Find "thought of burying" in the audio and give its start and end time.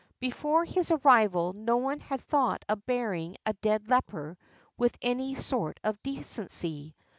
2.21-3.35